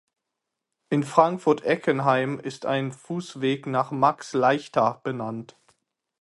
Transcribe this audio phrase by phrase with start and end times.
[0.89, 5.55] In Frankfurt-Eckenheim ist ein Fußweg nach Max Leichter benannt.